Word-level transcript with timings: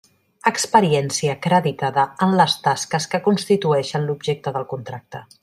Experiència 0.51 1.35
acreditada 1.39 2.05
en 2.27 2.33
les 2.39 2.55
tasques 2.69 3.07
que 3.13 3.21
constitueixen 3.29 4.09
l'objecte 4.09 4.57
del 4.59 4.67
contracte. 4.75 5.25